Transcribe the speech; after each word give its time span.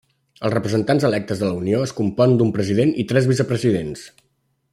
Els 0.47 0.53
representants 0.53 1.05
electes 1.09 1.43
de 1.43 1.49
la 1.51 1.59
Unió 1.59 1.81
es 1.89 1.93
compon 1.99 2.35
d'un 2.39 2.55
president 2.57 2.97
i 3.05 3.09
tres 3.13 3.29
vicepresidents. 3.35 4.09